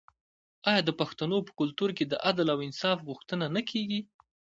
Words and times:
آیا 0.69 0.81
د 0.85 0.91
پښتنو 0.99 1.37
په 1.47 1.51
کلتور 1.59 1.89
کې 1.97 2.05
د 2.07 2.13
عدل 2.27 2.47
او 2.53 2.59
انصاف 2.67 2.97
غوښتنه 3.09 3.45
نه 3.55 3.61
کیږي؟ 3.69 3.99